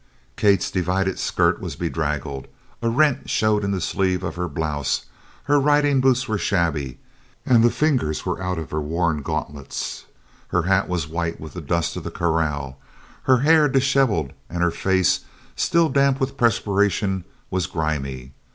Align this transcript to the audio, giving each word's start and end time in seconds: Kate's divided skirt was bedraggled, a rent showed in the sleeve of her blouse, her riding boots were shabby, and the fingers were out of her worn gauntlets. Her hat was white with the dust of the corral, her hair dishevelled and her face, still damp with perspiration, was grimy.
Kate's 0.35 0.71
divided 0.71 1.19
skirt 1.19 1.61
was 1.61 1.75
bedraggled, 1.75 2.47
a 2.81 2.89
rent 2.89 3.29
showed 3.29 3.63
in 3.63 3.69
the 3.69 3.79
sleeve 3.79 4.23
of 4.23 4.35
her 4.35 4.47
blouse, 4.49 5.05
her 5.43 5.59
riding 5.59 6.01
boots 6.01 6.27
were 6.27 6.39
shabby, 6.39 6.97
and 7.45 7.63
the 7.63 7.69
fingers 7.69 8.25
were 8.25 8.41
out 8.41 8.57
of 8.57 8.71
her 8.71 8.81
worn 8.81 9.21
gauntlets. 9.21 10.05
Her 10.47 10.63
hat 10.63 10.89
was 10.89 11.07
white 11.07 11.39
with 11.39 11.53
the 11.53 11.61
dust 11.61 11.95
of 11.97 12.03
the 12.03 12.09
corral, 12.09 12.77
her 13.25 13.41
hair 13.41 13.67
dishevelled 13.67 14.33
and 14.49 14.63
her 14.63 14.71
face, 14.71 15.19
still 15.55 15.87
damp 15.87 16.19
with 16.19 16.35
perspiration, 16.35 17.23
was 17.51 17.67
grimy. 17.67 18.33